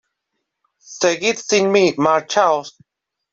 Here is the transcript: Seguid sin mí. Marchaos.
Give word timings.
Seguid 0.93 1.35
sin 1.37 1.71
mí. 1.71 1.93
Marchaos. 1.97 2.75